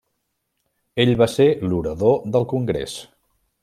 Ell 1.05 1.13
va 1.21 1.29
ser 1.35 1.47
l'orador 1.69 2.19
del 2.37 2.51
Congrés. 2.57 3.01